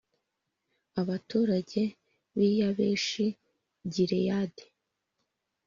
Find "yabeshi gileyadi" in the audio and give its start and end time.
2.59-4.65